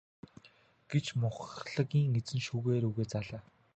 гэж 0.91 1.05
мухлагийн 1.21 2.11
эзэн 2.19 2.41
шүүгээ 2.47 2.77
рүүгээ 2.83 3.07
заалаа. 3.11 3.41